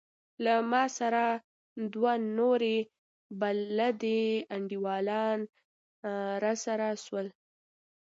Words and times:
له 0.43 0.53
ما 0.71 0.83
سره 0.99 1.23
دوه 1.93 2.13
نور 2.37 2.61
بلدي 3.41 4.21
انډيوالان 4.55 5.39
راسره 6.43 6.87
سول. 7.03 7.27